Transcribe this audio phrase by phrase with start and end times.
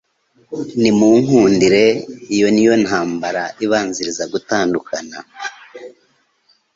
[0.79, 1.85] ntimunkundire!"
[2.35, 5.17] Iyo ni yo ntambara ibanziriza gutandukana.